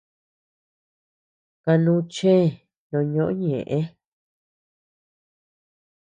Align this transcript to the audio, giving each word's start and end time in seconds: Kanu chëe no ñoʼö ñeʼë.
Kanu 1.63 1.93
chëe 2.13 2.37
no 2.89 2.99
ñoʼö 3.13 3.33
ñeʼë. 3.45 3.79